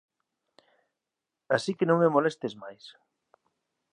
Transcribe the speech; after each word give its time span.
Así 1.55 1.71
que 1.77 1.87
non 1.89 1.99
me 2.01 2.13
molestes 2.15 2.53
máis». 2.61 2.83